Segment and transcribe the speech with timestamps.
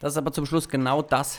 [0.00, 1.38] Das ist aber zum Schluss genau das,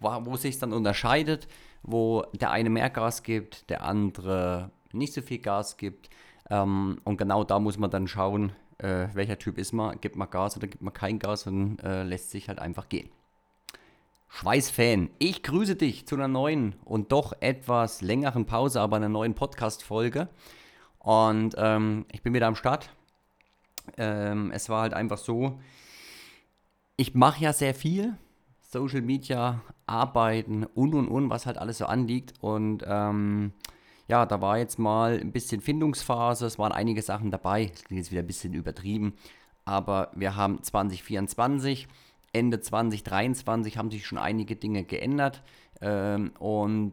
[0.00, 1.46] wo sich dann unterscheidet,
[1.82, 6.10] wo der eine mehr Gas gibt, der andere nicht so viel Gas gibt.
[6.50, 10.28] Ähm, und genau da muss man dann schauen, äh, welcher Typ ist man, gibt man
[10.28, 13.08] Gas oder gibt man kein Gas und äh, lässt sich halt einfach gehen.
[14.28, 19.34] Schweißfan, ich grüße dich zu einer neuen und doch etwas längeren Pause, aber einer neuen
[19.34, 20.28] Podcast-Folge.
[20.98, 22.90] Und ähm, ich bin wieder am Start.
[23.96, 25.60] Ähm, es war halt einfach so,
[27.00, 28.14] ich mache ja sehr viel.
[28.60, 32.34] Social Media, Arbeiten und und und, was halt alles so anliegt.
[32.42, 33.54] Und ähm,
[34.06, 37.72] ja, da war jetzt mal ein bisschen Findungsphase, es waren einige Sachen dabei.
[37.72, 39.14] Das klingt jetzt wieder ein bisschen übertrieben,
[39.64, 41.88] aber wir haben 2024.
[42.34, 45.42] Ende 2023 haben sich schon einige Dinge geändert
[45.80, 46.92] ähm, und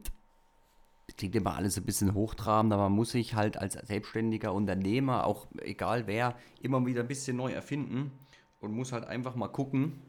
[1.18, 5.28] klingt immer alles so ein bisschen hochtrabend, aber man muss sich halt als selbstständiger Unternehmer,
[5.28, 8.14] auch egal wer, immer wieder ein bisschen neu erfinden
[8.60, 10.02] und muss halt einfach mal gucken,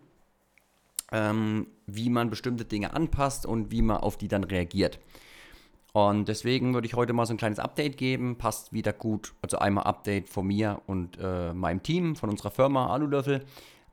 [1.13, 4.99] ähm, wie man bestimmte Dinge anpasst und wie man auf die dann reagiert.
[5.93, 8.37] Und deswegen würde ich heute mal so ein kleines Update geben.
[8.37, 9.35] Passt wieder gut.
[9.43, 13.45] Also einmal Update von mir und äh, meinem Team, von unserer Firma Alulöffel.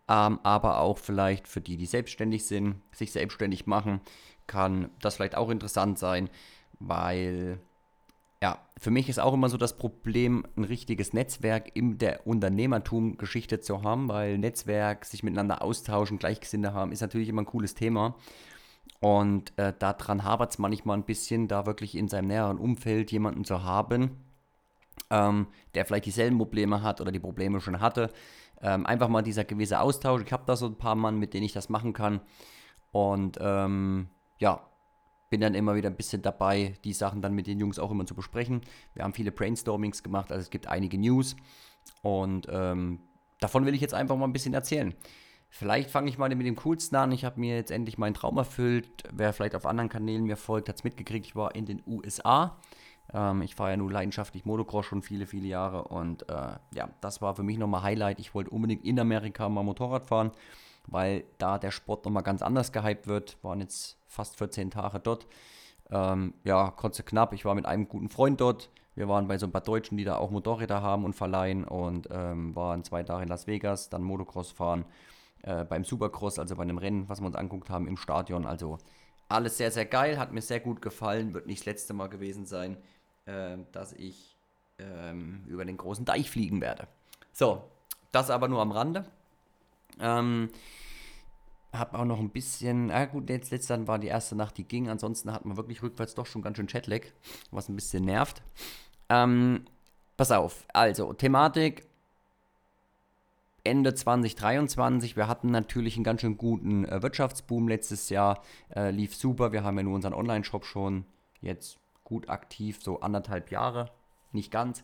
[0.07, 4.01] Ähm, aber auch vielleicht für die, die selbstständig sind, sich selbstständig machen,
[4.45, 6.29] kann das vielleicht auch interessant sein,
[6.79, 7.59] weil
[8.41, 13.59] ja, für mich ist auch immer so das Problem, ein richtiges Netzwerk in der Unternehmertum-Geschichte
[13.61, 18.15] zu haben, weil Netzwerk, sich miteinander austauschen, Gleichgesinnte haben, ist natürlich immer ein cooles Thema.
[18.99, 23.45] Und äh, daran hapert es manchmal ein bisschen, da wirklich in seinem näheren Umfeld jemanden
[23.45, 24.17] zu haben,
[25.09, 28.11] ähm, der vielleicht dieselben Probleme hat oder die Probleme schon hatte.
[28.61, 30.23] Ähm, einfach mal dieser gewisse Austausch.
[30.25, 32.21] Ich habe da so ein paar Mann, mit denen ich das machen kann.
[32.91, 34.07] Und ähm,
[34.39, 34.61] ja,
[35.35, 38.05] bin dann immer wieder ein bisschen dabei, die Sachen dann mit den Jungs auch immer
[38.05, 38.61] zu besprechen.
[38.93, 41.35] Wir haben viele Brainstormings gemacht, also es gibt einige News.
[42.01, 43.01] Und ähm,
[43.41, 44.95] davon will ich jetzt einfach mal ein bisschen erzählen.
[45.49, 47.11] Vielleicht fange ich mal mit dem coolsten an.
[47.11, 49.03] Ich habe mir jetzt endlich meinen Traum erfüllt.
[49.11, 51.25] Wer vielleicht auf anderen Kanälen mir folgt, hat es mitgekriegt.
[51.25, 52.57] Ich war in den USA.
[53.13, 55.89] Ähm, ich fahre ja nur leidenschaftlich Motocross schon viele, viele Jahre.
[55.89, 58.21] Und äh, ja, das war für mich nochmal Highlight.
[58.21, 60.31] Ich wollte unbedingt in Amerika mal Motorrad fahren,
[60.87, 63.37] weil da der Sport nochmal ganz anders gehypt wird.
[63.43, 65.27] Waren jetzt fast 14 Tage dort.
[65.91, 67.33] Ähm, ja, kurz knapp.
[67.33, 68.69] Ich war mit einem guten Freund dort.
[68.95, 71.65] Wir waren bei so ein paar Deutschen, die da auch Motorräder haben und verleihen.
[71.65, 74.85] Und ähm, waren zwei Tage in Las Vegas, dann Motocross fahren
[75.43, 78.45] äh, beim Supercross, also bei einem Rennen, was wir uns anguckt haben im Stadion.
[78.45, 78.77] Also
[79.29, 82.45] alles sehr, sehr geil, hat mir sehr gut gefallen, wird nicht das letzte Mal gewesen
[82.45, 82.77] sein,
[83.25, 84.37] äh, dass ich
[84.79, 86.87] ähm, über den großen Deich fliegen werde.
[87.31, 87.63] So,
[88.11, 89.05] das aber nur am Rande.
[89.99, 90.49] Ähm,
[91.79, 94.89] hab auch noch ein bisschen, ah gut, jetzt letztens war die erste Nacht, die ging,
[94.89, 97.13] ansonsten hat man wirklich rückwärts doch schon ganz schön Chatlag,
[97.51, 98.41] was ein bisschen nervt.
[99.09, 99.65] Ähm,
[100.17, 101.87] pass auf, also Thematik,
[103.65, 105.15] Ende 2023.
[105.15, 108.41] Wir hatten natürlich einen ganz schön guten äh, Wirtschaftsboom letztes Jahr.
[108.73, 109.51] Äh, lief super.
[109.51, 111.05] Wir haben ja nur unseren Online-Shop schon
[111.41, 113.91] jetzt gut aktiv, so anderthalb Jahre,
[114.31, 114.83] nicht ganz.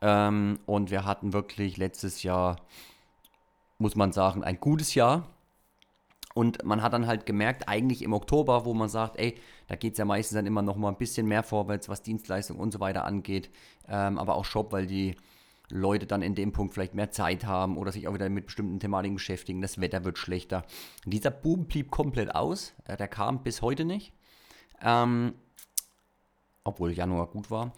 [0.00, 2.56] Ähm, und wir hatten wirklich letztes Jahr,
[3.78, 5.28] muss man sagen, ein gutes Jahr.
[6.34, 9.36] Und man hat dann halt gemerkt, eigentlich im Oktober, wo man sagt, ey,
[9.68, 12.58] da geht es ja meistens dann immer noch mal ein bisschen mehr vorwärts, was Dienstleistung
[12.58, 13.50] und so weiter angeht.
[13.88, 15.14] Ähm, aber auch Shop, weil die
[15.70, 18.80] Leute dann in dem Punkt vielleicht mehr Zeit haben oder sich auch wieder mit bestimmten
[18.80, 19.62] Thematiken beschäftigen.
[19.62, 20.64] Das Wetter wird schlechter.
[21.04, 22.74] Dieser Boom blieb komplett aus.
[22.84, 24.12] Äh, der kam bis heute nicht.
[24.82, 25.34] Ähm,
[26.64, 27.72] obwohl Januar gut war.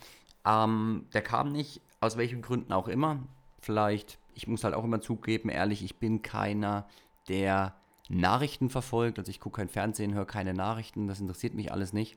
[0.47, 3.19] Ähm, der kam nicht, aus welchen Gründen auch immer.
[3.61, 6.87] Vielleicht, ich muss halt auch immer zugeben, ehrlich, ich bin keiner,
[7.29, 7.75] der
[8.09, 9.19] Nachrichten verfolgt.
[9.19, 11.09] Also ich gucke kein Fernsehen, höre keine Nachrichten.
[11.09, 12.17] Das interessiert mich alles nicht.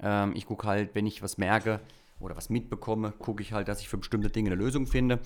[0.00, 1.80] Ähm, ich gucke halt, wenn ich was merke,
[2.20, 5.20] oder was mitbekomme, gucke ich halt, dass ich für bestimmte Dinge eine Lösung finde.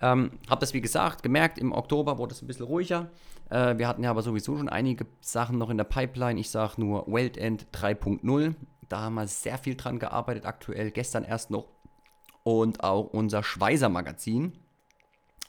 [0.00, 3.10] Ähm, habe das wie gesagt gemerkt, im Oktober wurde es ein bisschen ruhiger.
[3.50, 6.40] Äh, wir hatten ja aber sowieso schon einige Sachen noch in der Pipeline.
[6.40, 8.54] Ich sage nur Weltend 3.0.
[8.88, 11.66] Da haben wir sehr viel dran gearbeitet, aktuell, gestern erst noch.
[12.42, 14.52] Und auch unser Schweißer Magazin,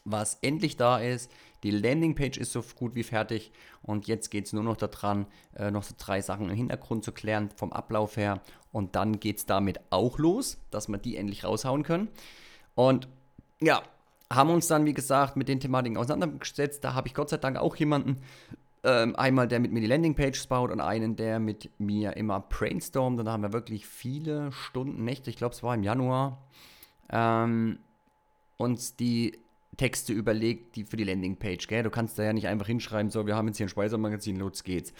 [0.03, 1.31] was endlich da ist.
[1.63, 3.51] Die Landingpage ist so gut wie fertig
[3.83, 7.11] und jetzt geht es nur noch daran, äh, noch so drei Sachen im Hintergrund zu
[7.11, 8.41] klären vom Ablauf her
[8.71, 12.09] und dann geht es damit auch los, dass wir die endlich raushauen können.
[12.73, 13.07] Und
[13.59, 13.83] ja,
[14.31, 16.83] haben uns dann, wie gesagt, mit den Thematiken auseinandergesetzt.
[16.83, 18.21] Da habe ich Gott sei Dank auch jemanden,
[18.83, 23.19] ähm, einmal der mit mir die Landingpage baut und einen, der mit mir immer brainstormt.
[23.19, 26.41] Und da haben wir wirklich viele Stunden, Nächte, ich glaube, es war im Januar,
[27.09, 27.79] ähm,
[28.57, 29.37] uns die
[29.77, 31.83] Texte überlegt, die für die Landingpage, gell?
[31.83, 34.63] Du kannst da ja nicht einfach hinschreiben, so, wir haben jetzt hier ein Speisermagazin, los
[34.63, 34.93] geht's.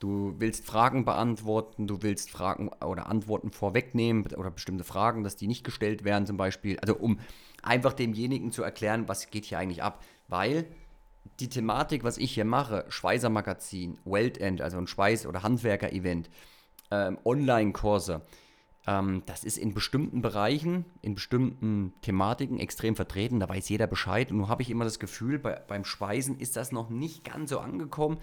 [0.00, 5.46] Du willst Fragen beantworten, du willst Fragen oder Antworten vorwegnehmen oder bestimmte Fragen, dass die
[5.46, 6.78] nicht gestellt werden zum Beispiel.
[6.80, 7.20] Also um
[7.62, 10.02] einfach demjenigen zu erklären, was geht hier eigentlich ab.
[10.28, 10.66] Weil
[11.40, 16.28] die Thematik, was ich hier mache, Schweißermagazin, Weltend, also ein Schweiß- oder Handwerker-Event,
[16.90, 18.22] ähm, Online-Kurse,
[18.86, 23.40] das ist in bestimmten Bereichen, in bestimmten Thematiken extrem vertreten.
[23.40, 24.30] Da weiß jeder Bescheid.
[24.30, 27.50] Und nun habe ich immer das Gefühl, bei, beim Schweißen ist das noch nicht ganz
[27.50, 28.18] so angekommen.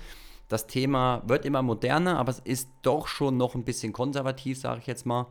[0.48, 4.82] Das Thema wird immer moderner, aber es ist doch schon noch ein bisschen konservativ, sage
[4.82, 5.28] ich jetzt mal.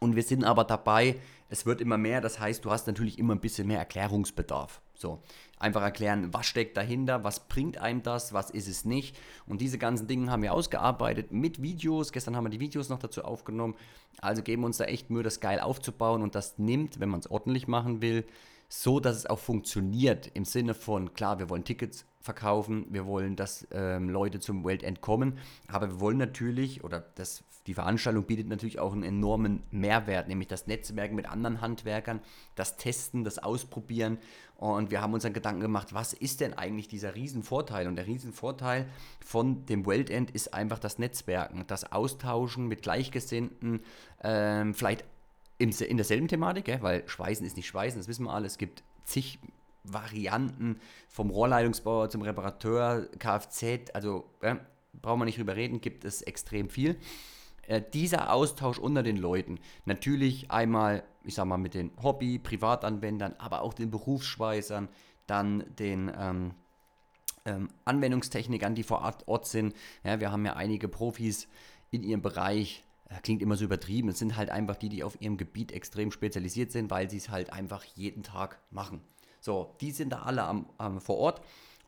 [0.00, 3.34] Und wir sind aber dabei, es wird immer mehr, das heißt, du hast natürlich immer
[3.34, 4.80] ein bisschen mehr Erklärungsbedarf.
[4.94, 5.22] So,
[5.64, 9.16] einfach erklären, was steckt dahinter, was bringt einem das, was ist es nicht.
[9.46, 12.12] Und diese ganzen Dinge haben wir ausgearbeitet mit Videos.
[12.12, 13.74] Gestern haben wir die Videos noch dazu aufgenommen.
[14.20, 17.20] Also geben wir uns da echt Mühe, das geil aufzubauen und das nimmt, wenn man
[17.20, 18.24] es ordentlich machen will,
[18.68, 20.30] so dass es auch funktioniert.
[20.34, 24.82] Im Sinne von, klar, wir wollen Tickets verkaufen, wir wollen, dass ähm, Leute zum World
[24.82, 25.38] End kommen,
[25.68, 30.48] aber wir wollen natürlich, oder das, die Veranstaltung bietet natürlich auch einen enormen Mehrwert, nämlich
[30.48, 32.20] das Netzwerken mit anderen Handwerkern,
[32.54, 34.18] das Testen, das Ausprobieren
[34.56, 37.86] und wir haben uns dann Gedanken gemacht, was ist denn eigentlich dieser Riesenvorteil?
[37.86, 38.86] Und der Riesenvorteil
[39.24, 43.82] von dem World End ist einfach das Netzwerken, das Austauschen mit Gleichgesinnten,
[44.22, 45.04] ähm, vielleicht
[45.58, 48.58] in, in derselben Thematik, ja, weil Schweißen ist nicht Schweißen, das wissen wir alle, es
[48.58, 49.38] gibt zig
[49.84, 54.56] Varianten vom Rohrleitungsbauer zum Reparateur, Kfz, also äh,
[55.00, 56.96] brauchen wir nicht drüber reden, gibt es extrem viel.
[57.66, 63.34] Äh, dieser Austausch unter den Leuten, natürlich einmal, ich sag mal, mit den Hobby-, Privatanwendern,
[63.38, 64.88] aber auch den Berufsschweißern,
[65.26, 66.54] dann den ähm,
[67.44, 69.74] ähm, Anwendungstechnikern, die vor Ort, sind.
[70.02, 71.48] Ja, wir haben ja einige Profis
[71.90, 72.84] in ihrem Bereich,
[73.22, 76.72] klingt immer so übertrieben, es sind halt einfach die, die auf ihrem Gebiet extrem spezialisiert
[76.72, 79.00] sind, weil sie es halt einfach jeden Tag machen.
[79.40, 81.42] So, die sind da alle am, am vor Ort.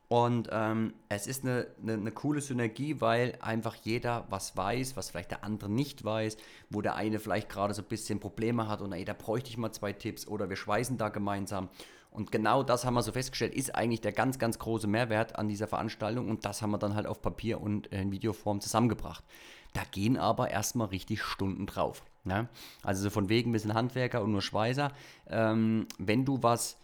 [0.08, 5.10] Und ähm, es ist eine, eine, eine, coole Synergie, weil einfach jeder was weiß, was
[5.10, 6.36] vielleicht der andere nicht weiß,
[6.70, 9.58] wo der eine vielleicht gerade so ein bisschen Probleme hat und ey, da bräuchte ich
[9.58, 11.68] mal zwei Tipps oder wir schweißen da gemeinsam.
[12.12, 15.48] Und genau das haben wir so festgestellt, ist eigentlich der ganz, ganz große Mehrwert an
[15.48, 19.24] dieser Veranstaltung und das haben wir dann halt auf Papier und in Videoform zusammengebracht.
[19.72, 22.04] Da gehen aber erstmal richtig Stunden drauf.
[22.24, 22.48] Ne?
[22.82, 24.92] Also so von wegen, wir sind Handwerker und nur Schweißer.
[25.28, 26.78] Ähm, wenn du was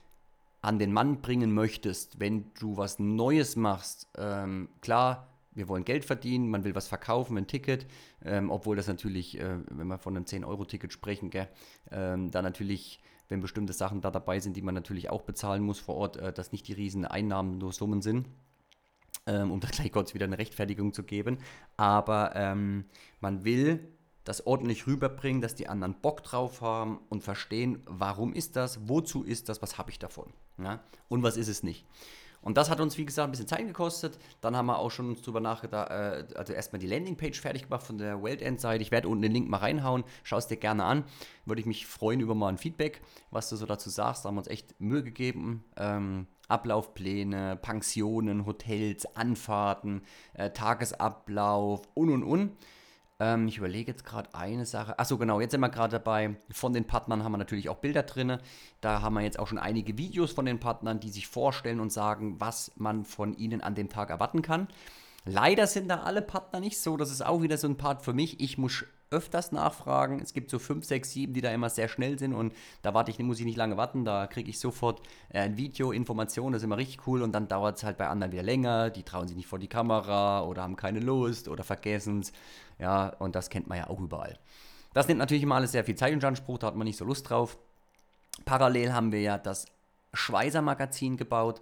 [0.63, 6.05] an den Mann bringen möchtest, wenn du was Neues machst, ähm, klar, wir wollen Geld
[6.05, 7.87] verdienen, man will was verkaufen, ein Ticket,
[8.25, 11.49] ähm, obwohl das natürlich, äh, wenn wir von einem 10-Euro-Ticket sprechen, gell,
[11.91, 15.81] ähm, da natürlich, wenn bestimmte Sachen da dabei sind, die man natürlich auch bezahlen muss
[15.81, 18.29] vor Ort, äh, dass nicht die riesen Einnahmen nur Summen sind,
[19.27, 21.39] ähm, um da gleich kurz wieder eine Rechtfertigung zu geben.
[21.77, 22.85] Aber ähm,
[23.21, 23.89] man will
[24.25, 29.25] das ordentlich rüberbringen, dass die anderen Bock drauf haben und verstehen, warum ist das, wozu
[29.25, 30.81] ist das, was habe ich davon ja?
[31.09, 31.87] und was ist es nicht.
[32.43, 34.19] Und das hat uns, wie gesagt, ein bisschen Zeit gekostet.
[34.41, 37.85] Dann haben wir auch schon uns drüber nachgedacht, äh, also erstmal die Landingpage fertig gemacht
[37.85, 38.83] von der World End Seite.
[38.83, 40.03] Ich werde unten den Link mal reinhauen.
[40.25, 41.05] Schau es dir gerne an.
[41.47, 43.01] Würde ich mich freuen über mal ein Feedback,
[43.31, 44.25] was du so dazu sagst.
[44.25, 45.65] Da haben wir uns echt Mühe gegeben.
[45.77, 50.03] Ähm, Ablaufpläne, Pensionen, Hotels, Anfahrten,
[50.35, 52.57] äh, Tagesablauf und und und.
[53.23, 54.99] Ähm, ich überlege jetzt gerade eine Sache.
[54.99, 56.35] Achso, genau, jetzt sind wir gerade dabei.
[56.51, 58.39] Von den Partnern haben wir natürlich auch Bilder drin.
[58.81, 61.93] Da haben wir jetzt auch schon einige Videos von den Partnern, die sich vorstellen und
[61.93, 64.67] sagen, was man von ihnen an dem Tag erwarten kann.
[65.25, 66.97] Leider sind da alle Partner nicht so.
[66.97, 68.41] Das ist auch wieder so ein Part für mich.
[68.41, 70.21] Ich muss öfters nachfragen.
[70.21, 73.11] Es gibt so 5, 6, 7, die da immer sehr schnell sind und da warte
[73.11, 74.05] ich, muss ich nicht lange warten.
[74.05, 77.49] Da kriege ich sofort äh, ein Video, Informationen, das ist immer richtig cool und dann
[77.49, 78.91] dauert es halt bei anderen wieder länger.
[78.91, 82.33] Die trauen sich nicht vor die Kamera oder haben keine Lust oder vergessen es.
[82.79, 84.39] Ja, und das kennt man ja auch überall.
[84.95, 87.05] Das nimmt natürlich immer alles sehr viel Zeit in Anspruch, da hat man nicht so
[87.05, 87.59] Lust drauf.
[88.45, 89.67] Parallel haben wir ja das
[90.15, 91.61] Schweißer Magazin gebaut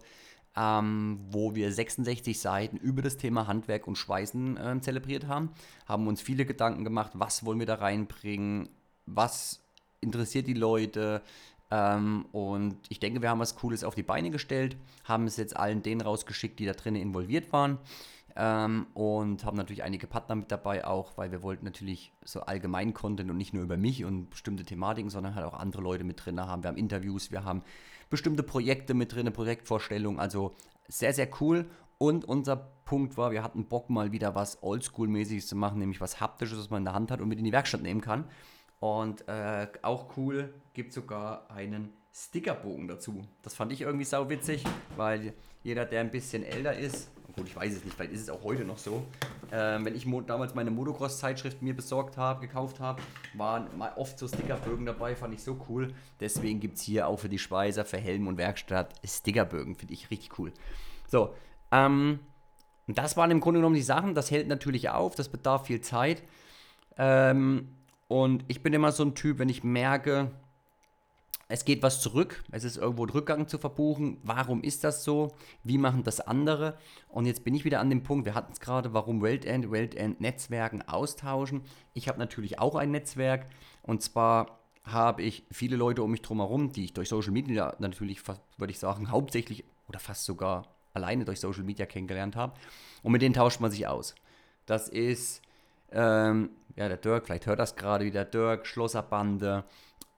[0.57, 5.51] ähm, wo wir 66 Seiten über das Thema Handwerk und Schweißen äh, zelebriert haben.
[5.87, 8.69] Haben uns viele Gedanken gemacht, was wollen wir da reinbringen,
[9.07, 9.63] was
[10.01, 11.23] interessiert die Leute.
[11.71, 15.57] Ähm, und ich denke, wir haben was Cooles auf die Beine gestellt, haben es jetzt
[15.57, 17.79] allen denen rausgeschickt, die da drinnen involviert waren.
[18.37, 22.95] Ähm, und haben natürlich einige Partner mit dabei auch, weil wir wollten natürlich so allgemein
[22.95, 26.25] Content und nicht nur über mich und bestimmte Thematiken, sondern halt auch andere Leute mit
[26.25, 26.63] drin haben.
[26.63, 27.63] Wir haben Interviews, wir haben
[28.11, 30.21] bestimmte Projekte mit drin, Projektvorstellungen.
[30.21, 30.55] Also
[30.89, 31.71] sehr, sehr cool.
[31.97, 36.21] Und unser Punkt war, wir hatten Bock mal wieder was Oldschool-mäßiges zu machen, nämlich was
[36.21, 38.25] Haptisches, was man in der Hand hat und mit in die Werkstatt nehmen kann.
[38.81, 43.23] Und äh, auch cool, gibt sogar einen Stickerbogen dazu.
[43.43, 44.65] Das fand ich irgendwie sau witzig,
[44.97, 48.29] weil jeder, der ein bisschen älter ist, gut, ich weiß es nicht, vielleicht ist es
[48.29, 49.07] auch heute noch so.
[49.51, 53.01] Ähm, wenn ich damals meine Motocross-Zeitschrift mir besorgt habe, gekauft habe,
[53.33, 55.95] waren mal oft so Stickerbögen dabei, fand ich so cool.
[56.21, 60.11] Deswegen gibt es hier auch für die Schweißer, für Helm und Werkstatt Stickerbögen, finde ich
[60.11, 60.53] richtig cool.
[61.09, 61.35] So,
[61.71, 62.21] ähm,
[62.87, 66.23] das waren im Grunde genommen die Sachen, das hält natürlich auf, das bedarf viel Zeit.
[66.99, 67.75] Ähm,
[68.07, 70.31] und ich bin immer so ein Typ, wenn ich merke,
[71.51, 74.19] es geht was zurück, es ist irgendwo ein Rückgang zu verbuchen.
[74.23, 75.35] Warum ist das so?
[75.65, 76.79] Wie machen das andere?
[77.09, 80.21] Und jetzt bin ich wieder an dem Punkt, wir hatten es gerade, warum Weltend, Weltend
[80.21, 81.63] Netzwerken austauschen.
[81.93, 83.47] Ich habe natürlich auch ein Netzwerk
[83.83, 87.75] und zwar habe ich viele Leute um mich drum herum, die ich durch Social Media
[87.81, 88.23] natürlich,
[88.57, 92.55] würde ich sagen, hauptsächlich oder fast sogar alleine durch Social Media kennengelernt habe.
[93.03, 94.15] Und mit denen tauscht man sich aus.
[94.67, 95.43] Das ist,
[95.91, 99.65] ähm, ja, der Dirk, vielleicht hört das gerade wieder, Dirk, Schlosserbande,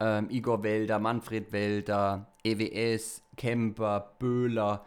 [0.03, 4.85] ähm, Igor Welder, Manfred Welder, EWS, Kemper, Böhler,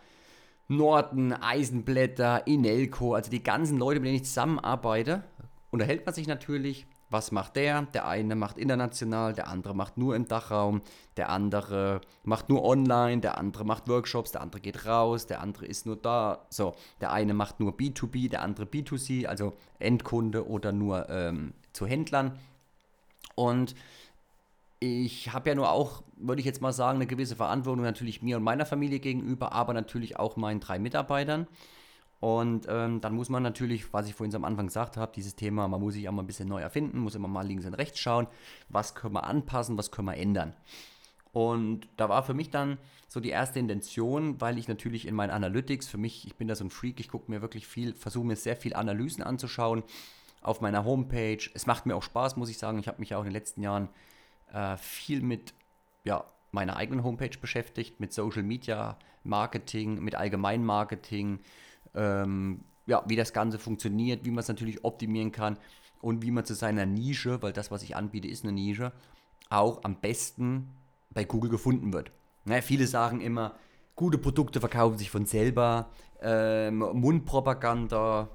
[0.68, 5.24] Norton, Eisenblätter, Inelco, also die ganzen Leute, mit denen ich zusammenarbeite,
[5.72, 6.86] unterhält man sich natürlich.
[7.12, 7.84] Was macht der?
[7.94, 10.82] Der eine macht international, der andere macht nur im Dachraum,
[11.18, 15.68] der andere macht nur online, der andere macht Workshops, der andere geht raus, der andere
[15.68, 16.46] ist nur da.
[16.50, 21.86] So, der eine macht nur B2B, der andere B2C, also Endkunde oder nur ähm, zu
[21.86, 22.40] Händlern.
[23.36, 23.76] Und
[24.86, 28.38] ich habe ja nur auch, würde ich jetzt mal sagen, eine gewisse Verantwortung natürlich mir
[28.38, 31.48] und meiner Familie gegenüber, aber natürlich auch meinen drei Mitarbeitern.
[32.20, 35.68] Und ähm, dann muss man natürlich, was ich vorhin am Anfang gesagt habe, dieses Thema,
[35.68, 38.00] man muss sich auch mal ein bisschen neu erfinden, muss immer mal links und rechts
[38.00, 38.28] schauen,
[38.70, 40.56] was können wir anpassen, was können wir ändern.
[41.34, 42.78] Und da war für mich dann
[43.10, 46.56] so die erste Intention, weil ich natürlich in meinen Analytics, für mich, ich bin da
[46.56, 49.84] so ein Freak, ich gucke mir wirklich viel, versuche mir sehr viel Analysen anzuschauen
[50.42, 51.40] auf meiner Homepage.
[51.54, 52.80] Es macht mir auch Spaß, muss ich sagen.
[52.80, 53.90] Ich habe mich auch in den letzten Jahren
[54.56, 55.54] äh, viel mit
[56.06, 61.40] ja, meiner eigenen Homepage beschäftigt, mit Social Media Marketing, mit Allgemeinmarketing,
[61.94, 65.58] ähm, ja, wie das Ganze funktioniert, wie man es natürlich optimieren kann
[66.02, 68.94] und wie man zu seiner Nische, weil das, was ich anbiete, ist eine Nische,
[69.50, 70.70] auch am besten
[71.10, 72.12] bei Google gefunden wird.
[72.46, 73.56] Naja, viele sagen immer,
[73.96, 75.90] gute Produkte verkaufen sich von selber,
[76.22, 78.30] ähm, Mundpropaganda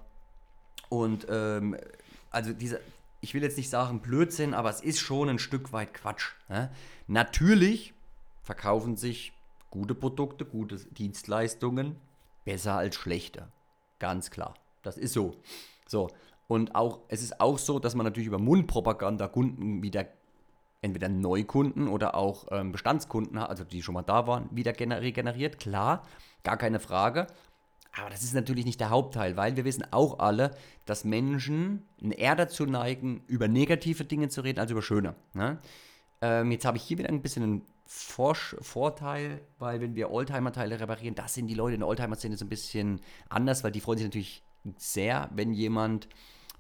[0.89, 1.77] und ähm,
[2.31, 2.81] also diese,
[3.21, 6.33] ich will jetzt nicht sagen Blödsinn, aber es ist schon ein Stück weit Quatsch.
[6.49, 6.71] Ne?
[7.07, 7.95] Natürlich
[8.43, 9.33] verkaufen sich
[9.71, 11.97] gute Produkte, gute Dienstleistungen
[12.45, 13.49] besser als schlechte.
[13.99, 14.55] Ganz klar.
[14.83, 15.35] Das ist so.
[15.87, 16.09] So.
[16.49, 20.07] Und auch, es ist auch so, dass man natürlich über Mundpropaganda Kunden wieder,
[20.83, 25.61] entweder Neukunden oder auch ähm, Bestandskunden, also die schon mal da waren, wieder regeneriert.
[25.61, 26.03] Klar,
[26.43, 27.27] gar keine Frage.
[27.93, 30.57] Aber das ist natürlich nicht der Hauptteil, weil wir wissen auch alle,
[30.87, 35.15] dass Menschen eher dazu neigen, über negative Dinge zu reden, als über schöne.
[35.35, 35.59] Ne?
[36.21, 40.79] Ähm, jetzt habe ich hier wieder ein bisschen einen Vor Vorteil, weil wenn wir Oldtimer-Teile
[40.79, 43.99] reparieren, das sind die Leute in der Oldtimer-Szene so ein bisschen anders, weil die freuen
[43.99, 44.45] sich natürlich
[44.77, 46.09] sehr, wenn jemand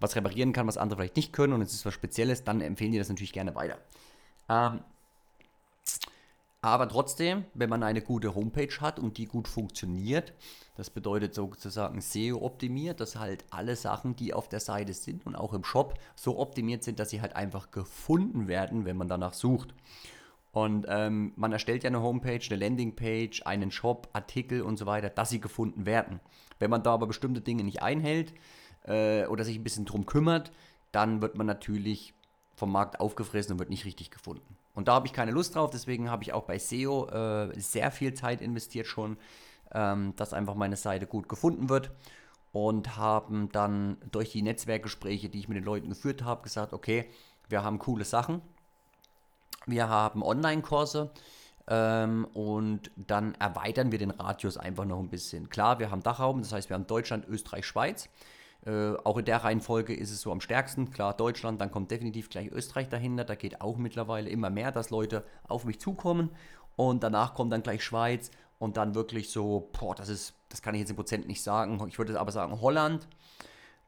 [0.01, 2.93] was reparieren kann, was andere vielleicht nicht können und es ist was Spezielles, dann empfehlen
[2.93, 3.79] die das natürlich gerne weiter.
[4.49, 4.81] Ähm,
[6.63, 10.35] aber trotzdem, wenn man eine gute Homepage hat und die gut funktioniert,
[10.77, 15.37] das bedeutet sozusagen SEO optimiert, dass halt alle Sachen, die auf der Seite sind und
[15.37, 19.33] auch im Shop so optimiert sind, dass sie halt einfach gefunden werden, wenn man danach
[19.33, 19.75] sucht.
[20.53, 25.09] Und ähm, man erstellt ja eine Homepage, eine Landingpage, einen Shop, Artikel und so weiter,
[25.09, 26.21] dass sie gefunden werden.
[26.59, 28.35] Wenn man da aber bestimmte Dinge nicht einhält
[28.85, 30.53] äh, oder sich ein bisschen drum kümmert,
[30.93, 32.13] dann wird man natürlich
[32.55, 34.57] vom Markt aufgefressen und wird nicht richtig gefunden.
[34.75, 37.91] Und da habe ich keine Lust drauf, deswegen habe ich auch bei SEO äh, sehr
[37.91, 39.17] viel Zeit investiert schon,
[39.73, 41.91] ähm, dass einfach meine Seite gut gefunden wird.
[42.53, 47.09] Und haben dann durch die Netzwerkgespräche, die ich mit den Leuten geführt habe, gesagt, okay,
[47.49, 48.43] wir haben coole Sachen.
[49.67, 51.13] Wir haben Online-Kurse.
[51.69, 55.49] Ähm, und dann erweitern wir den Radius einfach noch ein bisschen.
[55.49, 58.09] Klar, wir haben Dachraum, das heißt, wir haben Deutschland, Österreich, Schweiz.
[58.67, 60.91] Äh, auch in der Reihenfolge ist es so am stärksten.
[60.91, 63.25] Klar, Deutschland, dann kommt definitiv gleich Österreich dahinter.
[63.25, 66.31] Da geht auch mittlerweile immer mehr, dass Leute auf mich zukommen.
[66.77, 70.75] Und danach kommt dann gleich Schweiz und dann wirklich so, boah, das ist, das kann
[70.75, 71.83] ich jetzt in Prozent nicht sagen.
[71.89, 73.09] Ich würde aber sagen Holland,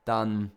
[0.04, 0.50] dann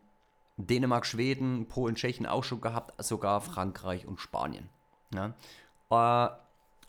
[0.58, 4.70] Dänemark, Schweden, Polen, Tschechien auch schon gehabt, sogar Frankreich und Spanien.
[5.14, 5.34] Ja.
[5.90, 6.30] Äh,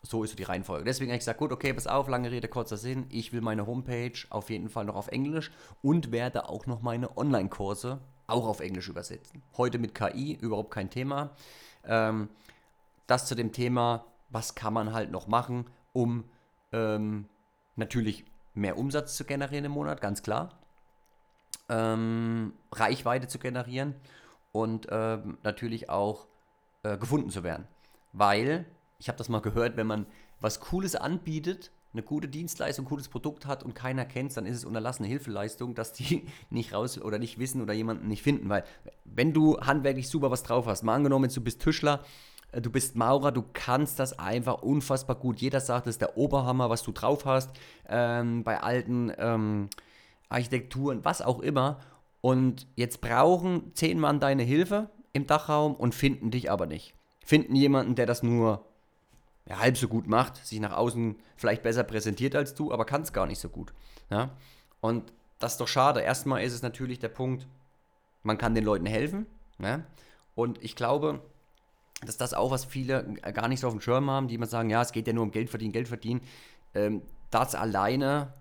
[0.09, 0.85] so ist so die Reihenfolge.
[0.85, 3.05] Deswegen habe ich gesagt, gut, okay, pass auf, lange Rede, kurzer Sinn.
[3.09, 7.17] Ich will meine Homepage auf jeden Fall noch auf Englisch und werde auch noch meine
[7.17, 9.41] Online-Kurse auch auf Englisch übersetzen.
[9.57, 11.31] Heute mit KI, überhaupt kein Thema.
[11.85, 12.29] Ähm,
[13.07, 16.25] das zu dem Thema, was kann man halt noch machen, um
[16.73, 17.25] ähm,
[17.75, 20.49] natürlich mehr Umsatz zu generieren im Monat, ganz klar.
[21.69, 23.95] Ähm, Reichweite zu generieren
[24.51, 26.27] und ähm, natürlich auch
[26.83, 27.67] äh, gefunden zu werden.
[28.13, 28.65] Weil
[28.99, 30.05] ich habe das mal gehört, wenn man
[30.39, 34.57] was Cooles anbietet, eine gute Dienstleistung, ein cooles Produkt hat und keiner kennt dann ist
[34.57, 38.49] es unterlassene Hilfeleistung, dass die nicht raus oder nicht wissen oder jemanden nicht finden.
[38.49, 38.63] Weil
[39.05, 42.03] wenn du handwerklich super was drauf hast, mal angenommen, du bist Tischler,
[42.51, 45.39] äh, du bist Maurer, du kannst das einfach unfassbar gut.
[45.39, 47.51] Jeder sagt, das ist der Oberhammer, was du drauf hast,
[47.87, 49.69] ähm, bei alten ähm,
[50.29, 51.79] Architekturen, was auch immer.
[52.21, 56.93] Und jetzt brauchen zehn Mann deine Hilfe im Dachraum und finden dich aber nicht.
[57.23, 58.66] Finden jemanden, der das nur
[59.49, 63.01] ja, halb so gut macht, sich nach außen vielleicht besser präsentiert als du, aber kann
[63.01, 63.73] es gar nicht so gut.
[64.09, 64.31] Ja?
[64.81, 66.01] Und das ist doch schade.
[66.01, 67.47] Erstmal ist es natürlich der Punkt,
[68.23, 69.25] man kann den Leuten helfen.
[69.59, 69.83] Ja?
[70.35, 71.21] Und ich glaube,
[72.01, 74.69] dass das auch, was viele gar nicht so auf dem Schirm haben, die immer sagen,
[74.69, 76.21] ja, es geht ja nur um Geld verdienen, Geld verdienen.
[76.75, 77.01] Ähm,
[77.31, 78.33] das alleine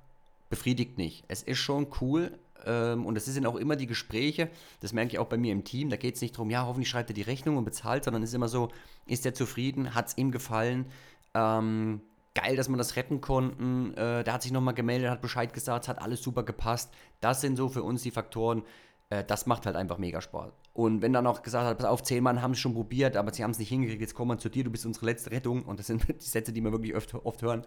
[0.51, 1.25] befriedigt nicht.
[1.29, 5.19] Es ist schon cool, ähm, und das sind auch immer die Gespräche, das merke ich
[5.19, 7.23] auch bei mir im Team, da geht es nicht darum, ja, hoffentlich schreibt er die
[7.23, 8.69] Rechnung und bezahlt, sondern es ist immer so,
[9.07, 10.87] ist er zufrieden, hat es ihm gefallen,
[11.35, 12.01] ähm,
[12.35, 15.85] geil, dass wir das retten konnten, äh, der hat sich nochmal gemeldet, hat Bescheid gesagt,
[15.85, 16.93] es hat alles super gepasst.
[17.21, 18.63] Das sind so für uns die Faktoren,
[19.09, 20.53] äh, das macht halt einfach mega Spaß.
[20.75, 23.33] Und wenn dann noch gesagt hat, pass auf, zehn Mann haben es schon probiert, aber
[23.33, 25.63] sie haben es nicht hingekriegt, jetzt kommen wir zu dir, du bist unsere letzte Rettung,
[25.63, 27.65] und das sind die Sätze, die wir wirklich oft, oft hören,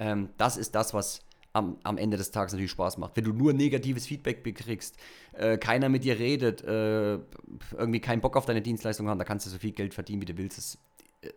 [0.00, 1.20] ähm, das ist das, was
[1.52, 3.16] am, am Ende des Tages natürlich Spaß macht.
[3.16, 4.96] Wenn du nur negatives Feedback bekriegst,
[5.32, 7.18] äh, keiner mit dir redet, äh,
[7.72, 10.26] irgendwie keinen Bock auf deine Dienstleistung haben, da kannst du so viel Geld verdienen, wie
[10.26, 10.58] du willst.
[10.58, 10.78] Das,
[11.22, 11.32] äh,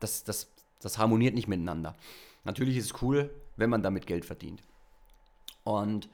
[0.00, 0.48] das, das,
[0.80, 1.96] das harmoniert nicht miteinander.
[2.44, 4.62] Natürlich ist es cool, wenn man damit Geld verdient.
[5.64, 6.08] Und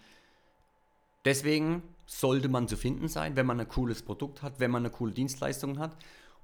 [1.25, 4.91] deswegen sollte man zu finden sein, wenn man ein cooles Produkt hat, wenn man eine
[4.91, 5.97] coole Dienstleistung hat.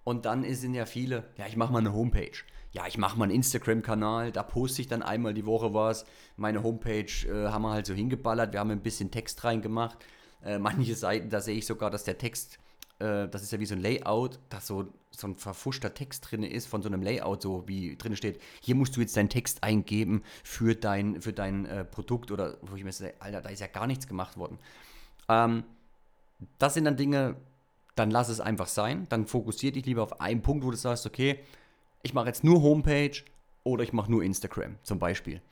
[0.08, 2.38] Und dann sind ja viele, ja, ich mache mal eine Homepage
[2.72, 6.04] ja, ich mache mal einen Instagram-Kanal, da poste ich dann einmal die Woche was.
[6.36, 9.98] Meine Homepage äh, haben wir halt so hingeballert, wir haben ein bisschen Text reingemacht.
[10.44, 12.58] Äh, manche Seiten, da sehe ich sogar, dass der Text,
[12.98, 16.42] äh, das ist ja wie so ein Layout, dass so, so ein verfuschter Text drin
[16.42, 19.64] ist von so einem Layout, so wie drin steht, hier musst du jetzt deinen Text
[19.64, 23.60] eingeben für dein, für dein äh, Produkt oder wo ich mir sage, Alter, da ist
[23.60, 24.58] ja gar nichts gemacht worden.
[25.28, 25.64] Ähm,
[26.58, 27.36] das sind dann Dinge,
[27.98, 31.06] dann lass es einfach sein, dann fokussiere dich lieber auf einen Punkt, wo du sagst,
[31.06, 31.40] okay,
[32.02, 33.22] ich mache jetzt nur Homepage
[33.64, 35.42] oder ich mache nur Instagram zum Beispiel.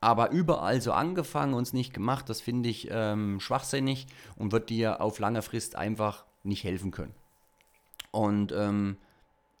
[0.00, 4.68] Aber überall so angefangen und es nicht gemacht, das finde ich ähm, schwachsinnig und wird
[4.68, 7.14] dir auf lange Frist einfach nicht helfen können.
[8.10, 8.96] Und ähm,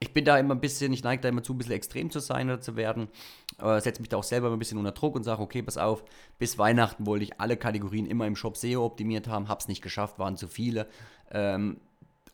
[0.00, 2.18] ich bin da immer ein bisschen, ich neige da immer zu, ein bisschen extrem zu
[2.18, 3.08] sein oder zu werden.
[3.58, 6.02] Äh, Setze mich da auch selber ein bisschen unter Druck und sage, okay, pass auf,
[6.40, 9.80] bis Weihnachten wollte ich alle Kategorien immer im Shop SEO optimiert haben, habe es nicht
[9.80, 10.88] geschafft, waren zu viele.
[11.30, 11.80] Ähm,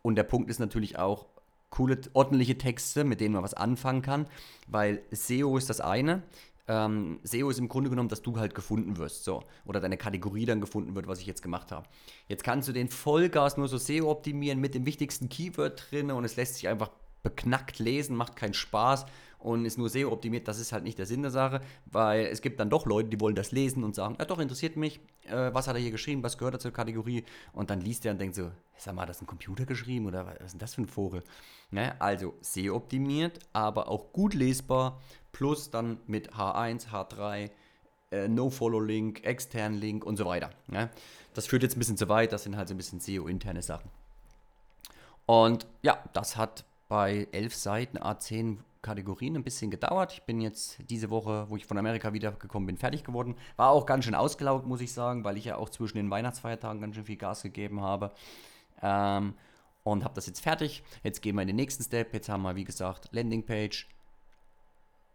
[0.09, 1.27] und der Punkt ist natürlich auch,
[1.69, 4.27] coole, ordentliche Texte, mit denen man was anfangen kann,
[4.67, 6.23] weil SEO ist das eine.
[6.67, 9.43] Ähm, SEO ist im Grunde genommen, dass du halt gefunden wirst, so.
[9.67, 11.87] Oder deine Kategorie dann gefunden wird, was ich jetzt gemacht habe.
[12.27, 16.25] Jetzt kannst du den Vollgas nur so SEO optimieren mit dem wichtigsten Keyword drin und
[16.25, 16.91] es lässt sich einfach
[17.23, 19.05] beknackt lesen, macht keinen Spaß
[19.39, 22.43] und ist nur SEO optimiert, das ist halt nicht der Sinn der Sache, weil es
[22.43, 25.53] gibt dann doch Leute, die wollen das lesen und sagen, ja doch, interessiert mich, äh,
[25.53, 28.21] was hat er hier geschrieben, was gehört er zur Kategorie und dann liest er und
[28.21, 30.83] denkt so, sag mal, hat das ein Computer geschrieben oder was ist denn das für
[30.83, 31.23] ein Vogel?
[31.71, 32.01] Ne?
[32.01, 35.01] Also SEO optimiert, aber auch gut lesbar,
[35.33, 37.51] plus dann mit H1, H3,
[38.11, 40.51] äh, No-Follow-Link, externen Link und so weiter.
[40.67, 40.91] Ne?
[41.35, 43.91] Das führt jetzt ein bisschen zu weit, das sind halt so ein bisschen SEO-interne Sachen.
[45.27, 50.15] Und ja, das hat bei elf Seiten A10 Kategorien ein bisschen gedauert.
[50.15, 53.35] Ich bin jetzt diese Woche, wo ich von Amerika wiedergekommen bin, fertig geworden.
[53.57, 56.81] War auch ganz schön ausgelaugt, muss ich sagen, weil ich ja auch zwischen den Weihnachtsfeiertagen
[56.81, 58.13] ganz schön viel Gas gegeben habe.
[58.81, 59.35] Ähm,
[59.85, 60.83] und habe das jetzt fertig.
[61.03, 62.15] Jetzt gehen wir in den nächsten Step.
[62.15, 63.89] Jetzt haben wir, wie gesagt, Landingpage,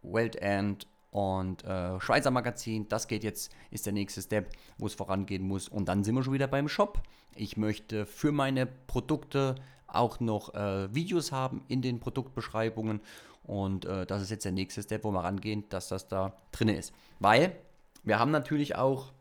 [0.02, 2.88] Welt End und äh, Schweizer Magazin.
[2.88, 5.68] Das geht jetzt, ist der nächste Step, wo es vorangehen muss.
[5.68, 7.02] Und dann sind wir schon wieder beim Shop.
[7.34, 9.56] Ich möchte für meine Produkte
[9.88, 13.00] auch noch äh, Videos haben in den Produktbeschreibungen.
[13.44, 16.68] Und äh, das ist jetzt der nächste Step, wo wir rangehen, dass das da drin
[16.68, 16.92] ist.
[17.20, 17.54] Weil
[18.02, 19.12] wir haben natürlich auch,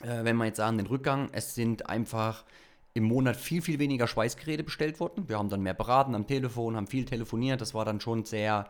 [0.00, 2.44] äh, wenn wir jetzt sagen, den Rückgang, es sind einfach
[2.94, 5.28] im Monat viel, viel weniger Schweißgeräte bestellt worden.
[5.28, 7.60] Wir haben dann mehr beraten am Telefon, haben viel telefoniert.
[7.60, 8.68] Das war dann schon sehr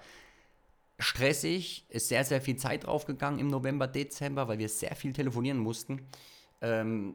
[0.98, 1.86] stressig.
[1.88, 6.06] Ist sehr, sehr viel Zeit draufgegangen im November, Dezember, weil wir sehr viel telefonieren mussten.
[6.60, 7.14] Ähm,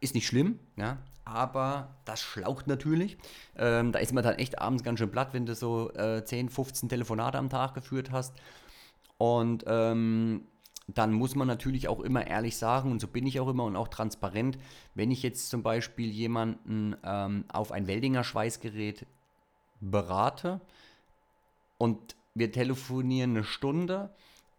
[0.00, 3.18] ist nicht schlimm, ja, aber das schlaucht natürlich.
[3.56, 6.48] Ähm, da ist man dann echt abends ganz schön platt, wenn du so äh, 10,
[6.48, 8.32] 15 Telefonate am Tag geführt hast.
[9.18, 10.46] Und ähm,
[10.86, 13.74] dann muss man natürlich auch immer ehrlich sagen, und so bin ich auch immer und
[13.74, 14.56] auch transparent,
[14.94, 19.04] wenn ich jetzt zum Beispiel jemanden ähm, auf ein Weldinger Schweißgerät
[19.80, 20.60] berate
[21.76, 24.10] und wir telefonieren eine Stunde,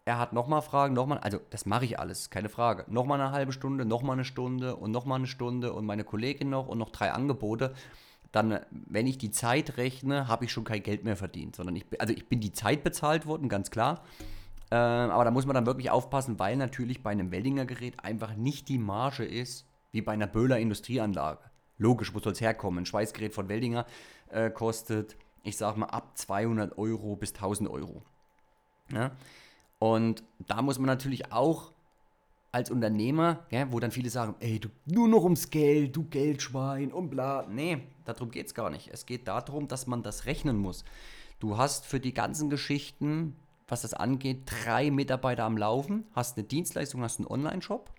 [0.08, 2.86] er hat nochmal Fragen, nochmal, also das mache ich alles, keine Frage.
[2.88, 6.70] Nochmal eine halbe Stunde, nochmal eine Stunde und nochmal eine Stunde und meine Kollegin noch
[6.70, 7.74] und noch drei Angebote.
[8.32, 11.86] Dann, wenn ich die Zeit rechne, habe ich schon kein Geld mehr verdient, sondern ich,
[12.00, 14.02] also ich bin die Zeit bezahlt worden, ganz klar.
[14.72, 18.34] Äh, aber da muss man dann wirklich aufpassen, weil natürlich bei einem Weldinger Gerät einfach
[18.34, 21.42] nicht die Marge ist, wie bei einer Böhler Industrieanlage.
[21.78, 22.80] Logisch, wo soll es herkommen?
[22.80, 23.86] Ein Schweißgerät von Weldinger
[24.30, 28.04] äh, kostet, ich sag mal, ab 200 Euro bis 1000 Euro.
[28.90, 29.12] Ja?
[29.80, 31.72] Und da muss man natürlich auch
[32.52, 36.92] als Unternehmer, ja, wo dann viele sagen, ey, du nur noch ums Geld, du Geldschwein
[36.92, 37.46] und bla.
[37.48, 38.90] Nee, darum geht es gar nicht.
[38.92, 40.84] Es geht darum, dass man das rechnen muss.
[41.40, 43.36] Du hast für die ganzen Geschichten
[43.68, 47.92] was das angeht, drei Mitarbeiter am Laufen, hast eine Dienstleistung, hast einen Online-Shop.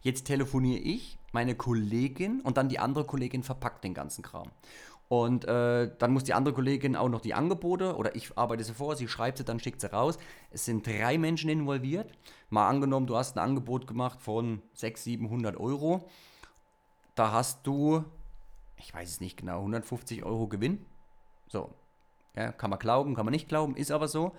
[0.00, 4.50] Jetzt telefoniere ich, meine Kollegin und dann die andere Kollegin verpackt den ganzen Kram.
[5.08, 8.74] Und äh, dann muss die andere Kollegin auch noch die Angebote oder ich arbeite sie
[8.74, 10.18] vor, sie schreibt sie, dann schickt sie raus.
[10.50, 12.12] Es sind drei Menschen involviert.
[12.50, 16.06] Mal angenommen, du hast ein Angebot gemacht von 600, 700 Euro.
[17.14, 18.04] Da hast du,
[18.76, 20.84] ich weiß es nicht genau, 150 Euro Gewinn.
[21.48, 21.74] So,
[22.36, 24.32] ja, kann man glauben, kann man nicht glauben, ist aber so.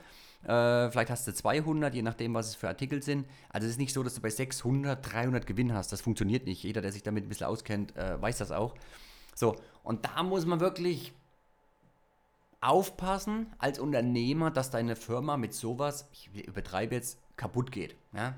[0.44, 3.28] Äh, vielleicht hast du 200, je nachdem, was es für Artikel sind.
[3.50, 5.92] Also es ist nicht so, dass du bei 600, 300 Gewinn hast.
[5.92, 6.64] Das funktioniert nicht.
[6.64, 8.76] Jeder, der sich damit ein bisschen auskennt, äh, weiß das auch.
[9.36, 11.14] So, und da muss man wirklich
[12.62, 17.96] aufpassen als Unternehmer, dass deine Firma mit sowas, ich übertreibe jetzt, kaputt geht.
[18.14, 18.36] Ja?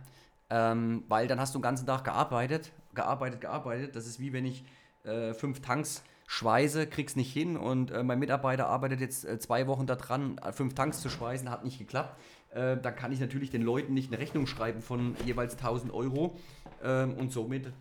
[0.50, 3.96] Ähm, weil dann hast du den ganzen Tag gearbeitet, gearbeitet, gearbeitet.
[3.96, 4.64] Das ist wie wenn ich
[5.04, 9.68] äh, fünf Tanks schweiße, krieg's nicht hin und äh, mein Mitarbeiter arbeitet jetzt äh, zwei
[9.68, 12.18] Wochen daran, äh, fünf Tanks zu schweißen, hat nicht geklappt.
[12.52, 16.38] Äh, dann kann ich natürlich den Leuten nicht eine Rechnung schreiben von jeweils 1000 Euro
[16.84, 17.74] ähm, und somit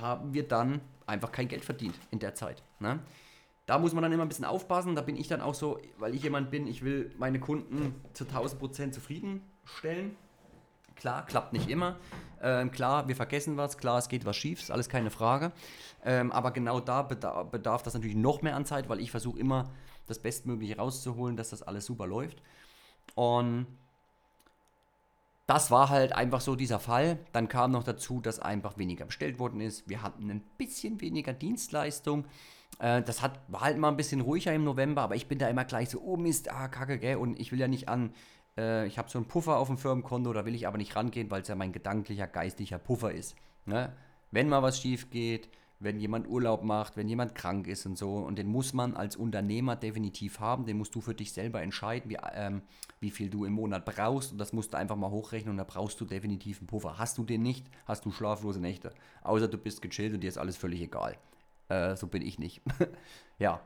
[0.00, 2.62] haben wir dann einfach kein Geld verdient in der Zeit.
[2.78, 3.00] Ne?
[3.66, 4.94] Da muss man dann immer ein bisschen aufpassen.
[4.94, 8.24] Da bin ich dann auch so, weil ich jemand bin, ich will meine Kunden zu
[8.24, 10.16] 1000 Prozent zufriedenstellen.
[10.94, 11.96] Klar, klappt nicht immer.
[12.40, 13.76] Ähm, klar, wir vergessen was.
[13.76, 15.52] Klar, es geht was schief, ist alles keine Frage.
[16.04, 19.38] Ähm, aber genau da bedarf, bedarf das natürlich noch mehr an Zeit, weil ich versuche
[19.38, 19.70] immer
[20.06, 22.40] das Bestmögliche rauszuholen, dass das alles super läuft.
[23.14, 23.66] Und
[25.46, 27.18] das war halt einfach so dieser Fall.
[27.32, 29.88] Dann kam noch dazu, dass einfach weniger bestellt worden ist.
[29.88, 32.26] Wir hatten ein bisschen weniger Dienstleistung.
[32.78, 35.48] Äh, das hat, war halt mal ein bisschen ruhiger im November, aber ich bin da
[35.48, 37.16] immer gleich so, oh Mist, ah, kacke, gell?
[37.16, 38.12] Und ich will ja nicht an,
[38.56, 41.30] äh, ich habe so einen Puffer auf dem Firmenkonto, da will ich aber nicht rangehen,
[41.30, 43.36] weil es ja mein gedanklicher, geistlicher Puffer ist.
[43.66, 43.92] Ne?
[44.30, 48.14] Wenn mal was schief geht, wenn jemand Urlaub macht, wenn jemand krank ist und so.
[48.16, 50.64] Und den muss man als Unternehmer definitiv haben.
[50.64, 52.62] Den musst du für dich selber entscheiden, wie, ähm,
[53.00, 54.32] wie viel du im Monat brauchst.
[54.32, 56.98] Und das musst du einfach mal hochrechnen und da brauchst du definitiv einen Puffer.
[56.98, 58.92] Hast du den nicht, hast du schlaflose Nächte.
[59.22, 61.16] Außer du bist gechillt und dir ist alles völlig egal.
[61.68, 62.62] Äh, so bin ich nicht.
[63.38, 63.60] ja.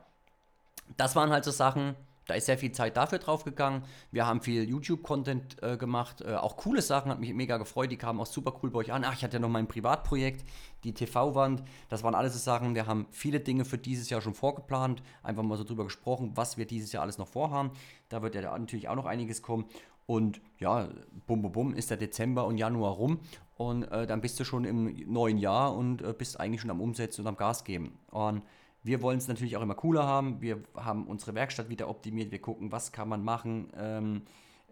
[0.97, 1.95] Das waren halt so Sachen,
[2.31, 3.83] da ist sehr viel Zeit dafür drauf gegangen.
[4.09, 7.91] Wir haben viel YouTube-Content äh, gemacht, äh, auch coole Sachen, hat mich mega gefreut.
[7.91, 9.03] Die kamen auch super cool bei euch an.
[9.03, 10.45] Ach, ich hatte ja noch mein Privatprojekt,
[10.85, 11.61] die TV-Wand.
[11.89, 12.73] Das waren alles so Sachen.
[12.73, 15.03] Wir haben viele Dinge für dieses Jahr schon vorgeplant.
[15.23, 17.71] Einfach mal so drüber gesprochen, was wir dieses Jahr alles noch vorhaben.
[18.07, 19.65] Da wird ja natürlich auch noch einiges kommen.
[20.05, 20.87] Und ja,
[21.27, 23.19] bum, bum, bum, ist der Dezember und Januar rum.
[23.57, 26.79] Und äh, dann bist du schon im neuen Jahr und äh, bist eigentlich schon am
[26.79, 27.99] Umsetzen und am Gas geben.
[28.09, 28.43] Und
[28.83, 30.41] wir wollen es natürlich auch immer cooler haben.
[30.41, 32.31] Wir haben unsere Werkstatt wieder optimiert.
[32.31, 34.21] Wir gucken, was kann man machen, ähm,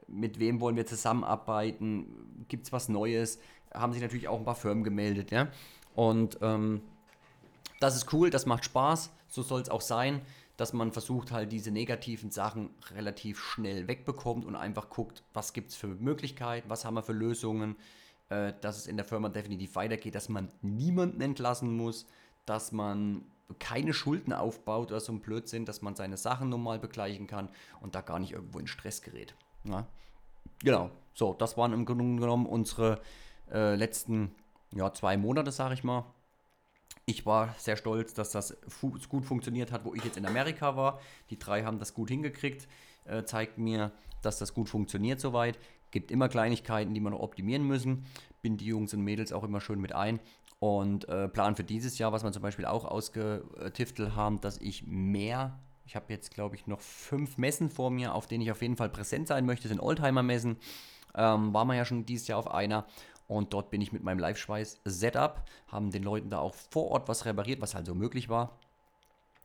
[0.08, 3.40] mit wem wollen wir zusammenarbeiten, gibt es was Neues.
[3.74, 5.30] Haben sich natürlich auch ein paar Firmen gemeldet.
[5.30, 5.50] Ja?
[5.94, 6.82] Und ähm,
[7.80, 9.12] das ist cool, das macht Spaß.
[9.28, 10.22] So soll es auch sein,
[10.58, 15.70] dass man versucht, halt diese negativen Sachen relativ schnell wegbekommt und einfach guckt, was gibt
[15.70, 17.76] es für Möglichkeiten, was haben wir für Lösungen,
[18.30, 22.08] äh, dass es in der Firma definitiv weitergeht, dass man niemanden entlassen muss,
[22.46, 23.24] dass man
[23.58, 27.50] keine Schulden aufbaut oder so ein Blödsinn, dass man seine Sachen normal begleichen kann
[27.82, 29.34] und da gar nicht irgendwo in Stress gerät.
[29.64, 29.88] Ja?
[30.64, 33.02] Genau, so, das waren im Grunde genommen unsere
[33.52, 34.32] äh, letzten
[34.72, 36.06] ja, zwei Monate, sage ich mal.
[37.06, 40.76] Ich war sehr stolz, dass das fu gut funktioniert hat, wo ich jetzt in Amerika
[40.76, 41.00] war.
[41.32, 42.68] Die drei haben das gut hingekriegt,
[43.06, 45.58] äh, zeigt mir, dass das gut funktioniert soweit.
[45.92, 48.06] Gibt immer Kleinigkeiten, die wir noch optimieren müssen.
[48.44, 50.20] Bin die Jungs und Mädels auch immer schön mit ein.
[50.60, 54.86] Und äh, Plan für dieses Jahr, was wir zum Beispiel auch ausgetiftelt haben, dass ich
[54.86, 58.62] mehr, ich habe jetzt glaube ich noch fünf Messen vor mir, auf denen ich auf
[58.62, 60.58] jeden Fall präsent sein möchte, das sind Oldtimer-Messen.
[61.16, 62.86] Ähm, waren wir ja schon dieses Jahr auf einer.
[63.28, 67.26] Und dort bin ich mit meinem Live-Schweiß-Setup, haben den Leuten da auch vor Ort was
[67.26, 68.58] repariert, was halt so möglich war.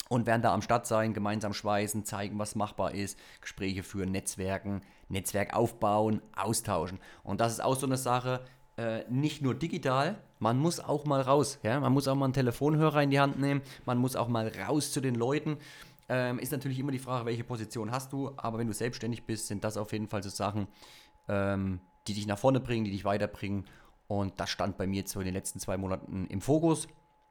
[0.08, 4.82] Und werden da am Start sein, gemeinsam schweißen, zeigen, was machbar ist, Gespräche führen, Netzwerken,
[5.08, 6.98] Netzwerk aufbauen, austauschen.
[7.22, 8.40] Und das ist auch so eine Sache,
[8.76, 11.58] äh, nicht nur digital, man muss auch mal raus.
[11.62, 11.78] Ja?
[11.80, 14.92] Man muss auch mal einen Telefonhörer in die Hand nehmen, man muss auch mal raus
[14.92, 15.58] zu den Leuten.
[16.08, 19.46] Ähm, ist natürlich immer die Frage, welche Position hast du, aber wenn du selbstständig bist,
[19.46, 20.66] sind das auf jeden Fall so Sachen,
[21.28, 23.64] ähm, die dich nach vorne bringen, die dich weiterbringen.
[24.06, 26.88] Und das stand bei mir so in den letzten zwei Monaten im Fokus.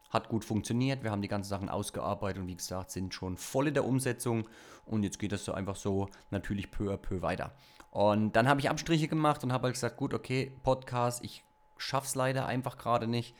[0.10, 3.67] Hat gut funktioniert, wir haben die ganzen Sachen ausgearbeitet und wie gesagt, sind schon voll
[3.67, 4.47] in der Umsetzung.
[4.86, 7.53] Und jetzt geht das so einfach so natürlich peu à peu weiter.
[7.93, 11.43] Und dann habe ich Abstriche gemacht und habe halt gesagt, gut, okay, Podcast, ich
[11.77, 13.36] schaff's leider einfach gerade nicht.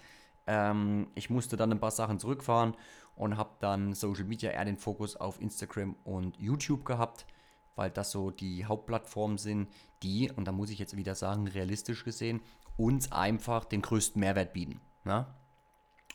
[0.46, 2.78] Ähm, ich musste dann ein paar Sachen zurückfahren
[3.16, 7.26] und habe dann Social Media eher den Fokus auf Instagram und YouTube gehabt,
[7.74, 9.70] weil das so die Hauptplattformen sind,
[10.04, 12.40] die, und da muss ich jetzt wieder sagen, realistisch gesehen,
[12.78, 14.82] uns einfach den größten Mehrwert bieten.
[15.04, 15.22] Na?
[15.22, 15.28] Ne?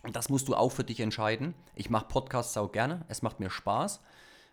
[0.04, 1.54] Und das musst du auch für dich entscheiden.
[1.74, 4.00] Ich mache Podcasts auch gerne, es macht mir Spaß.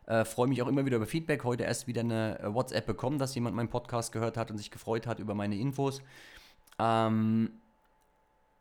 [0.07, 1.43] Äh, Freue mich auch immer wieder über Feedback.
[1.43, 4.71] Heute erst wieder eine äh, WhatsApp bekommen, dass jemand meinen Podcast gehört hat und sich
[4.71, 6.01] gefreut hat über meine Infos.
[6.79, 7.51] Ähm,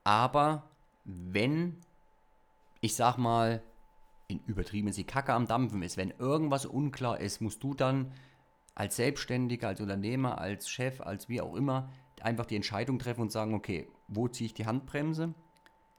[0.04, 0.64] aber
[1.04, 1.78] wenn,
[2.80, 3.62] ich sag mal,
[4.28, 8.12] in übertrieben sie Kacke am Dampfen ist, wenn irgendwas unklar ist, musst du dann
[8.74, 13.32] als Selbstständiger, als Unternehmer, als Chef, als wie auch immer, einfach die Entscheidung treffen und
[13.32, 15.34] sagen, okay, wo ziehe ich die Handbremse?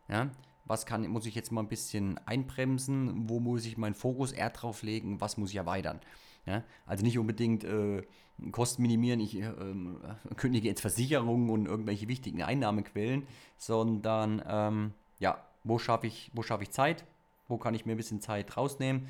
[0.08, 0.29] Ja,
[0.65, 4.49] was kann, muss ich jetzt mal ein bisschen einbremsen, wo muss ich meinen Fokus eher
[4.49, 5.99] drauf legen, was muss ich erweitern.
[6.45, 6.63] Ja?
[6.86, 8.04] Also nicht unbedingt äh,
[8.51, 9.51] Kosten minimieren, ich äh,
[10.36, 16.71] kündige jetzt Versicherungen und irgendwelche wichtigen Einnahmequellen, sondern ähm, ja, wo schaffe ich, schaff ich
[16.71, 17.06] Zeit,
[17.47, 19.08] wo kann ich mir ein bisschen Zeit rausnehmen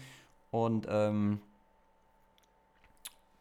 [0.52, 1.42] und ähm,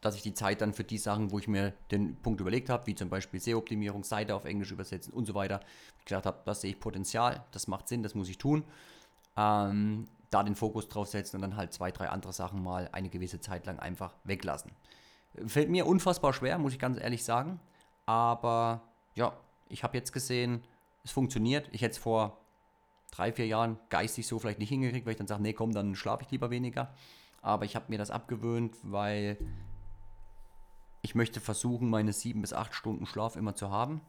[0.01, 2.85] dass ich die Zeit dann für die Sachen, wo ich mir den Punkt überlegt habe,
[2.87, 5.61] wie zum Beispiel SEO-Optimierung, Seite auf Englisch übersetzen und so weiter,
[6.05, 8.63] gedacht habe, das sehe ich Potenzial, das macht Sinn, das muss ich tun.
[9.37, 13.09] Ähm, da den Fokus drauf setzen und dann halt zwei, drei andere Sachen mal eine
[13.09, 14.71] gewisse Zeit lang einfach weglassen.
[15.47, 17.59] Fällt mir unfassbar schwer, muss ich ganz ehrlich sagen.
[18.05, 18.81] Aber
[19.15, 19.33] ja,
[19.69, 20.63] ich habe jetzt gesehen,
[21.03, 21.69] es funktioniert.
[21.71, 22.37] Ich hätte es vor
[23.11, 25.95] drei, vier Jahren geistig so vielleicht nicht hingekriegt, weil ich dann sage, nee, komm, dann
[25.95, 26.93] schlafe ich lieber weniger.
[27.41, 29.37] Aber ich habe mir das abgewöhnt, weil
[31.05, 34.01] ich möchte versuchen, meine sieben bis acht Stunden Schlaf immer zu haben.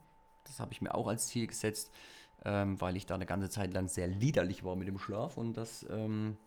[0.45, 1.93] Das habe ich mir auch als Ziel gesetzt,
[2.43, 5.37] ähm, weil ich da eine ganze Zeit lang sehr liederlich war mit dem Schlaf.
[5.37, 6.39] Und das, ähm,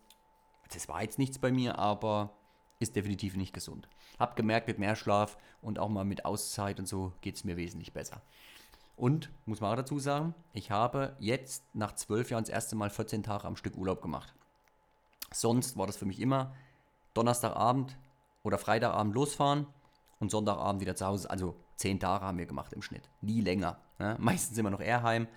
[0.73, 2.31] das war jetzt nichts bei mir, aber
[2.79, 3.88] ist definitiv nicht gesund.
[4.17, 7.55] Hab gemerkt, mit mehr Schlaf und auch mal mit Auszeit und so geht es mir
[7.55, 8.23] wesentlich besser.
[8.95, 12.89] Und, muss man auch dazu sagen, ich habe jetzt nach zwölf Jahren das erste Mal
[12.89, 14.33] 14 Tage am Stück Urlaub gemacht.
[15.31, 16.55] Sonst war das für mich immer
[17.13, 17.95] Donnerstagabend
[18.41, 19.67] oder Freitagabend losfahren,
[20.19, 21.29] und Sonntagabend wieder zu Hause.
[21.29, 23.10] Also zehn Tage haben wir gemacht im Schnitt.
[23.21, 23.77] Nie länger.
[23.97, 24.15] Ne?
[24.19, 25.27] Meistens immer noch eher heim,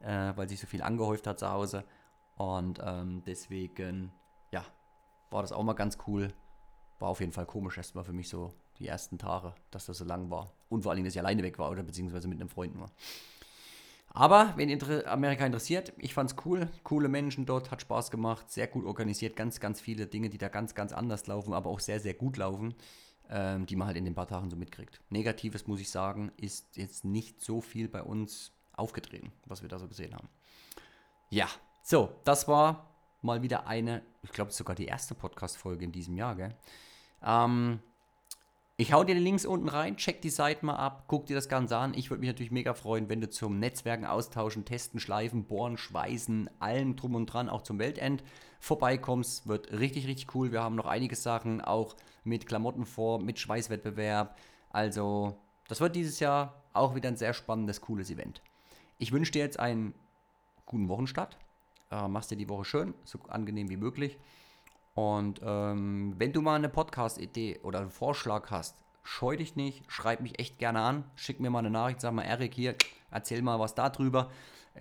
[0.00, 1.84] äh, weil sich so viel angehäuft hat zu Hause.
[2.36, 4.12] Und ähm, deswegen,
[4.50, 4.64] ja,
[5.30, 6.32] war das auch mal ganz cool.
[6.98, 10.04] War auf jeden Fall komisch erstmal für mich so die ersten Tage, dass das so
[10.04, 10.52] lang war.
[10.68, 12.90] Und vor allem, dass ich alleine weg war oder beziehungsweise mit einem Freund nur.
[14.14, 16.68] Aber, wenn Inter Amerika interessiert, ich fand es cool.
[16.84, 20.48] Coole Menschen dort, hat Spaß gemacht, sehr gut organisiert, ganz, ganz viele Dinge, die da
[20.48, 22.74] ganz, ganz anders laufen, aber auch sehr, sehr gut laufen
[23.30, 25.00] ähm, die man halt in den paar Tagen so mitkriegt.
[25.10, 29.78] Negatives, muss ich sagen, ist jetzt nicht so viel bei uns aufgetreten, was wir da
[29.78, 30.28] so gesehen haben.
[31.30, 31.48] Ja,
[31.82, 32.88] so, das war
[33.22, 36.54] mal wieder eine, ich glaube sogar die erste Podcast-Folge in diesem Jahr, gell?
[37.22, 37.80] Ähm,
[38.76, 41.48] ich hau dir die Links unten rein, check die Seite mal ab, guck dir das
[41.48, 41.94] Ganze an.
[41.94, 46.50] Ich würde mich natürlich mega freuen, wenn du zum Netzwerken austauschen, testen, schleifen, bohren, schweißen,
[46.58, 48.24] allem drum und dran, auch zum Weltend
[48.58, 49.46] vorbeikommst.
[49.46, 50.52] Wird richtig, richtig cool.
[50.52, 54.36] Wir haben noch einige Sachen, auch mit Klamotten vor, mit Schweißwettbewerb.
[54.70, 55.36] Also,
[55.68, 58.40] das wird dieses Jahr auch wieder ein sehr spannendes, cooles Event.
[58.98, 59.94] Ich wünsche dir jetzt einen
[60.66, 61.36] guten Wochenstart.
[61.90, 64.18] Äh, machst dir die Woche schön, so angenehm wie möglich.
[64.94, 70.20] Und ähm, wenn du mal eine Podcast-Idee oder einen Vorschlag hast, scheu dich nicht, schreib
[70.20, 72.76] mich echt gerne an, schick mir mal eine Nachricht, sag mal, Erik hier,
[73.10, 74.30] erzähl mal was darüber,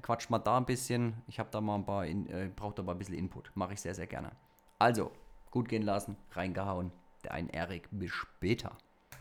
[0.02, 1.16] quatsch mal da ein bisschen.
[1.28, 3.82] Ich habe da mal ein paar, äh, brauche da mal ein bisschen Input, mache ich
[3.82, 4.32] sehr, sehr gerne.
[4.80, 5.12] Also,
[5.50, 6.92] gut gehen lassen, reingehauen,
[7.24, 8.78] der ein Erik, bis später.